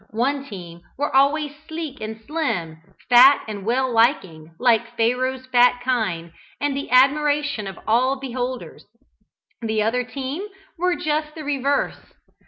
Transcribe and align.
One 0.09 0.49
team 0.49 0.81
were 0.97 1.15
always 1.15 1.51
sleek 1.67 2.01
and 2.01 2.19
slim, 2.25 2.81
"fat 3.07 3.43
and 3.47 3.63
well 3.63 3.91
liking," 3.93 4.49
like 4.57 4.97
Pharaoh's 4.97 5.45
fat 5.45 5.79
kine, 5.83 6.33
and 6.59 6.75
the 6.75 6.89
admiration 6.89 7.67
of 7.67 7.77
all 7.85 8.15
beholders. 8.19 8.87
The 9.61 9.83
other 9.83 10.03
team 10.03 10.47
were 10.75 10.95
just 10.95 11.35
the 11.35 11.43
reverse. 11.43 12.01